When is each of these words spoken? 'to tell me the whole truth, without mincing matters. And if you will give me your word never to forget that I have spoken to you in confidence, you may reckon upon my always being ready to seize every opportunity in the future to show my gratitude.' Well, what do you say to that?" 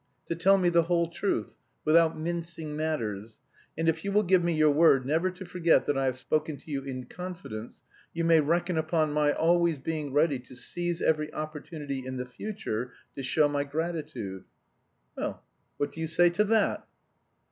'to 0.25 0.35
tell 0.35 0.57
me 0.57 0.67
the 0.67 0.81
whole 0.81 1.07
truth, 1.07 1.53
without 1.85 2.17
mincing 2.17 2.75
matters. 2.75 3.39
And 3.77 3.87
if 3.87 4.03
you 4.03 4.11
will 4.11 4.23
give 4.23 4.43
me 4.43 4.51
your 4.53 4.71
word 4.71 5.05
never 5.05 5.29
to 5.29 5.45
forget 5.45 5.85
that 5.85 5.95
I 5.95 6.05
have 6.05 6.17
spoken 6.17 6.57
to 6.57 6.71
you 6.71 6.81
in 6.81 7.03
confidence, 7.05 7.83
you 8.11 8.23
may 8.23 8.39
reckon 8.41 8.79
upon 8.79 9.13
my 9.13 9.31
always 9.31 9.77
being 9.77 10.11
ready 10.11 10.39
to 10.39 10.55
seize 10.55 11.03
every 11.03 11.31
opportunity 11.35 12.03
in 12.03 12.17
the 12.17 12.25
future 12.25 12.93
to 13.13 13.21
show 13.21 13.47
my 13.47 13.63
gratitude.' 13.63 14.45
Well, 15.15 15.43
what 15.77 15.91
do 15.91 16.01
you 16.01 16.07
say 16.07 16.31
to 16.31 16.45
that?" 16.45 16.87